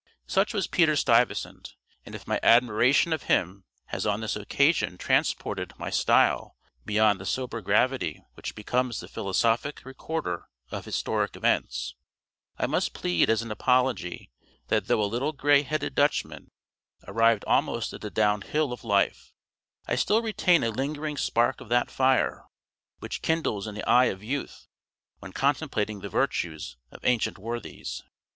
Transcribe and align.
Such 0.25 0.55
was 0.55 0.65
Peter 0.65 0.95
Stuyvesant, 0.95 1.75
and 2.07 2.15
if 2.15 2.25
my 2.25 2.39
admiration 2.41 3.13
of 3.13 3.21
him 3.29 3.65
has 3.89 4.03
on 4.03 4.21
this 4.21 4.35
occasion 4.35 4.97
transported 4.97 5.73
my 5.77 5.91
style 5.91 6.55
beyond 6.87 7.19
the 7.21 7.25
sober 7.27 7.61
gravity 7.61 8.23
which 8.33 8.55
becomes 8.55 8.99
the 8.99 9.07
philosophic 9.07 9.85
recorder 9.85 10.47
of 10.71 10.85
historic 10.85 11.35
events, 11.35 11.93
I 12.57 12.65
must 12.65 12.95
plead 12.95 13.29
as 13.29 13.43
an 13.43 13.51
apology 13.51 14.31
that 14.69 14.87
though 14.87 15.03
a 15.03 15.05
little 15.05 15.33
grey 15.33 15.61
headed 15.61 15.93
Dutchman, 15.93 16.49
arrived 17.07 17.45
almost 17.45 17.93
at 17.93 18.01
the 18.01 18.09
down 18.09 18.41
hill 18.41 18.73
of 18.73 18.83
life, 18.83 19.33
I 19.87 19.93
still 19.93 20.23
retain 20.23 20.63
a 20.63 20.71
lingering 20.71 21.15
spark 21.17 21.61
of 21.61 21.69
that 21.69 21.91
fire 21.91 22.45
which 22.97 23.21
kindles 23.21 23.67
in 23.67 23.75
the 23.75 23.87
eye 23.87 24.05
of 24.05 24.23
youth 24.23 24.65
when 25.19 25.31
contemplating 25.31 25.99
the 25.99 26.09
virtues 26.09 26.77
of 26.89 27.05
ancient 27.05 27.37
worthies. 27.37 28.01